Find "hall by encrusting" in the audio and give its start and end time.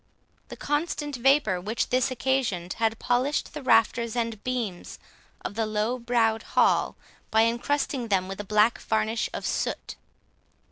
6.41-8.07